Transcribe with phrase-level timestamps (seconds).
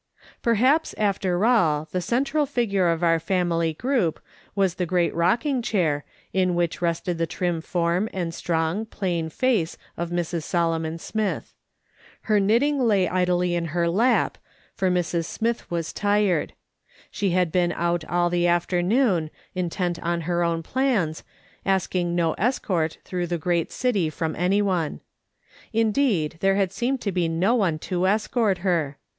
[0.41, 4.19] Perhaps, after all, the central figure of our family group
[4.55, 9.77] was the great rocking chair, in which rested the trim form and strong, plain face
[9.97, 10.41] of Mrs.
[10.41, 11.53] Solomon Smith.
[12.21, 14.39] Her knitting lay idly on her lap,
[14.73, 15.25] for Mrs.
[15.25, 16.53] Smith was tired.
[17.11, 21.23] She had been out all the after noon, intent on her own plans,
[21.63, 25.01] asking no escort through the great city from anyone.
[25.71, 28.97] Indeed, there seemed to be no one to escort her.